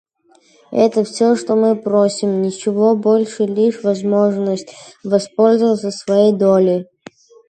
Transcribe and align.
Это 0.71 1.03
все, 1.03 1.35
что 1.35 1.55
мы 1.55 1.75
просим, 1.75 2.41
ничего 2.41 2.95
больше— 2.95 3.43
лишь 3.45 3.83
возможность 3.83 4.73
воспользоваться 5.03 5.91
своей 5.91 6.33
долей. 6.33 6.87